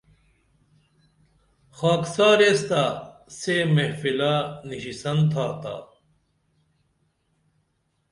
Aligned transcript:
خاکسار 1.77 2.37
ایس 2.45 2.61
تہ 2.69 2.83
سے 3.39 3.55
محفلہ 3.75 4.33
نِشیسن 4.69 5.17
تھاتا 5.31 5.75